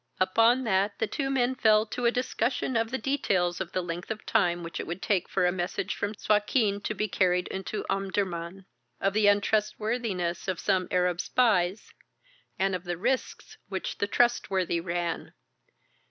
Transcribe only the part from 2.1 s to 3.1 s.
discussion of the